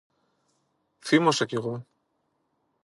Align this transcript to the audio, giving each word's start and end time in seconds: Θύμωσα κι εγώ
Θύμωσα 0.99 1.45
κι 1.45 1.55
εγώ 1.55 1.85